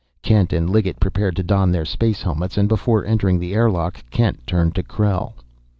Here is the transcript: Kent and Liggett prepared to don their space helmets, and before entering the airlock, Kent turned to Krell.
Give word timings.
Kent 0.23 0.51
and 0.51 0.67
Liggett 0.67 0.99
prepared 0.99 1.35
to 1.35 1.43
don 1.43 1.71
their 1.71 1.85
space 1.85 2.23
helmets, 2.23 2.57
and 2.57 2.67
before 2.67 3.05
entering 3.05 3.37
the 3.37 3.53
airlock, 3.53 4.03
Kent 4.09 4.47
turned 4.47 4.73
to 4.73 4.81
Krell. 4.81 5.33